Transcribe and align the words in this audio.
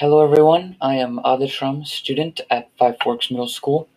Hello 0.00 0.22
everyone, 0.22 0.76
I 0.80 0.94
am 0.94 1.18
Adishram, 1.24 1.84
student 1.84 2.40
at 2.48 2.70
Five 2.78 2.98
Forks 3.02 3.32
Middle 3.32 3.48
School. 3.48 3.88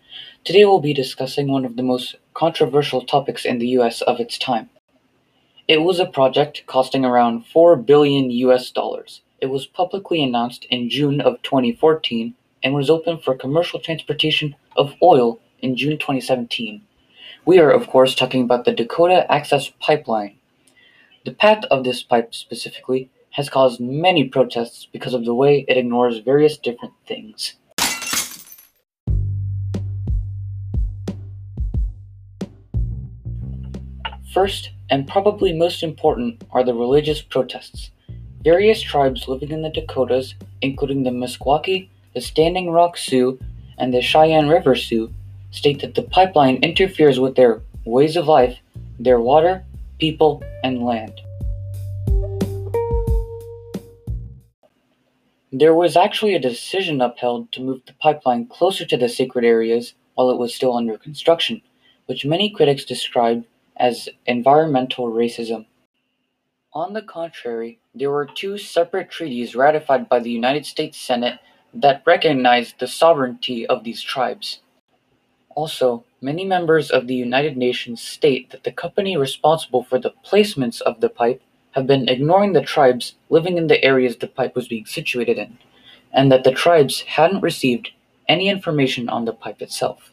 Today 0.43 0.65
we'll 0.65 0.79
be 0.79 0.95
discussing 0.95 1.47
one 1.47 1.63
of 1.63 1.75
the 1.75 1.83
most 1.83 2.15
controversial 2.33 3.05
topics 3.05 3.45
in 3.45 3.59
the 3.59 3.67
US 3.77 4.01
of 4.01 4.19
its 4.19 4.39
time. 4.39 4.71
It 5.67 5.83
was 5.83 5.99
a 5.99 6.07
project 6.07 6.63
costing 6.65 7.05
around 7.05 7.45
4 7.45 7.75
billion 7.75 8.31
US 8.31 8.71
dollars. 8.71 9.21
It 9.41 9.51
was 9.51 9.67
publicly 9.67 10.23
announced 10.23 10.65
in 10.71 10.89
June 10.89 11.21
of 11.21 11.39
2014 11.43 12.33
and 12.63 12.73
was 12.73 12.89
open 12.89 13.19
for 13.19 13.35
commercial 13.35 13.79
transportation 13.79 14.55
of 14.75 14.95
oil 15.03 15.39
in 15.59 15.75
June 15.75 15.99
2017. 15.99 16.81
We 17.45 17.59
are, 17.59 17.69
of 17.69 17.85
course, 17.85 18.15
talking 18.15 18.41
about 18.41 18.65
the 18.65 18.73
Dakota 18.73 19.31
Access 19.31 19.71
Pipeline. 19.79 20.39
The 21.25 21.33
path 21.33 21.63
of 21.65 21.83
this 21.83 22.01
pipe 22.01 22.33
specifically 22.33 23.11
has 23.31 23.49
caused 23.49 23.79
many 23.79 24.27
protests 24.27 24.87
because 24.91 25.13
of 25.13 25.25
the 25.25 25.33
way 25.33 25.65
it 25.67 25.77
ignores 25.77 26.19
various 26.19 26.57
different 26.57 26.93
things. 27.07 27.55
First, 34.33 34.71
and 34.89 35.07
probably 35.07 35.51
most 35.51 35.83
important, 35.83 36.43
are 36.51 36.63
the 36.63 36.73
religious 36.73 37.21
protests. 37.21 37.91
Various 38.43 38.81
tribes 38.81 39.27
living 39.27 39.51
in 39.51 39.61
the 39.61 39.69
Dakotas, 39.69 40.35
including 40.61 41.03
the 41.03 41.09
Meskwaki, 41.09 41.89
the 42.13 42.21
Standing 42.21 42.71
Rock 42.71 42.97
Sioux, 42.97 43.39
and 43.77 43.93
the 43.93 44.01
Cheyenne 44.01 44.47
River 44.47 44.75
Sioux, 44.75 45.13
state 45.51 45.81
that 45.81 45.95
the 45.95 46.01
pipeline 46.01 46.55
interferes 46.57 47.19
with 47.19 47.35
their 47.35 47.61
ways 47.85 48.15
of 48.15 48.27
life, 48.27 48.57
their 48.99 49.19
water, 49.19 49.63
people, 49.99 50.43
and 50.63 50.83
land. 50.83 51.21
There 55.53 55.75
was 55.75 55.97
actually 55.97 56.33
a 56.33 56.39
decision 56.39 57.01
upheld 57.01 57.51
to 57.51 57.61
move 57.61 57.81
the 57.85 57.93
pipeline 57.93 58.47
closer 58.47 58.85
to 58.85 58.95
the 58.95 59.09
sacred 59.09 59.43
areas 59.43 59.95
while 60.15 60.29
it 60.29 60.37
was 60.37 60.55
still 60.55 60.77
under 60.77 60.97
construction, 60.97 61.61
which 62.05 62.25
many 62.25 62.49
critics 62.49 62.85
described 62.85 63.45
as 63.75 64.07
environmental 64.25 65.11
racism. 65.11 65.65
On 66.71 66.93
the 66.93 67.01
contrary, 67.01 67.79
there 67.93 68.11
were 68.11 68.25
two 68.25 68.57
separate 68.57 69.09
treaties 69.09 69.53
ratified 69.53 70.07
by 70.07 70.19
the 70.19 70.31
United 70.31 70.65
States 70.65 70.97
Senate 70.97 71.39
that 71.73 72.03
recognized 72.05 72.79
the 72.79 72.87
sovereignty 72.87 73.67
of 73.67 73.83
these 73.83 74.01
tribes. 74.01 74.61
Also, 75.53 76.05
many 76.21 76.45
members 76.45 76.89
of 76.89 77.07
the 77.07 77.15
United 77.15 77.57
Nations 77.57 78.01
state 78.01 78.51
that 78.51 78.63
the 78.63 78.71
company 78.71 79.17
responsible 79.17 79.83
for 79.83 79.99
the 79.99 80.13
placements 80.25 80.79
of 80.79 81.01
the 81.01 81.09
pipe 81.09 81.41
have 81.71 81.87
been 81.87 82.09
ignoring 82.09 82.53
the 82.53 82.61
tribes 82.61 83.15
living 83.29 83.57
in 83.57 83.67
the 83.67 83.83
areas 83.83 84.17
the 84.17 84.27
pipe 84.27 84.55
was 84.55 84.67
being 84.67 84.85
situated 84.85 85.37
in, 85.37 85.57
and 86.13 86.31
that 86.31 86.43
the 86.43 86.51
tribes 86.51 87.01
hadn't 87.01 87.41
received 87.41 87.91
any 88.27 88.49
information 88.49 89.09
on 89.09 89.25
the 89.25 89.33
pipe 89.33 89.61
itself. 89.61 90.11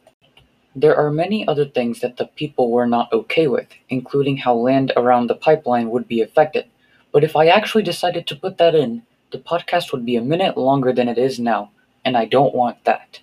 There 0.75 0.97
are 0.97 1.11
many 1.11 1.47
other 1.49 1.65
things 1.65 2.01
that 2.01 2.17
the 2.19 2.27
people 2.27 2.71
were 2.71 2.87
not 2.87 3.13
okay 3.13 3.49
with, 3.49 3.69
including 3.89 4.37
how 4.37 4.55
land 4.55 4.93
around 4.97 5.27
the 5.27 5.35
pipeline 5.35 5.91
would 5.91 6.07
be 6.07 6.21
affected. 6.21 6.67
But 7.13 7.25
if 7.25 7.35
I 7.35 7.49
actually 7.49 7.83
decided 7.83 8.27
to 8.27 8.37
put 8.37 8.59
that 8.59 8.75
in, 8.75 9.03
the 9.33 9.39
podcast 9.39 9.93
would 9.93 10.07
be 10.07 10.17
a 10.17 10.23
minute 10.23 10.57
longer 10.57 10.93
than 10.93 11.09
it 11.09 11.19
is 11.19 11.39
now, 11.39 11.71
and 12.05 12.17
I 12.17 12.27
don't 12.27 12.55
want 12.55 12.85
that. 12.85 13.21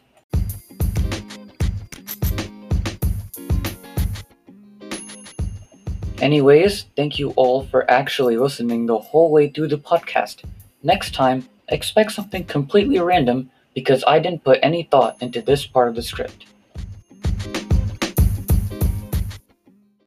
Anyways, 6.22 6.86
thank 6.96 7.20
you 7.20 7.32
all 7.32 7.66
for 7.66 7.90
actually 7.92 8.38
listening 8.38 8.86
the 8.86 8.98
whole 8.98 9.32
way 9.32 9.50
through 9.50 9.68
the 9.68 9.78
podcast. 9.78 10.44
Next 10.82 11.14
time, 11.14 11.50
expect 11.68 12.14
something 12.14 12.46
completely 12.46 13.00
random 13.00 13.52
because 13.74 14.02
I 14.08 14.20
didn't 14.20 14.46
put 14.46 14.60
any 14.64 14.84
thought 14.84 15.18
into 15.22 15.42
this 15.42 15.66
part 15.66 15.90
of 15.90 15.96
the 15.96 16.02
script. 16.02 16.46